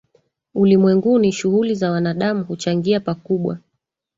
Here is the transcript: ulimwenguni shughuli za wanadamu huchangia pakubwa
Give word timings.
ulimwenguni 0.55 1.31
shughuli 1.31 1.75
za 1.75 1.91
wanadamu 1.91 2.43
huchangia 2.43 2.99
pakubwa 2.99 3.57